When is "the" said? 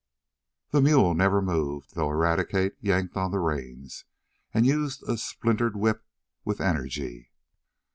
0.71-0.81, 3.29-3.37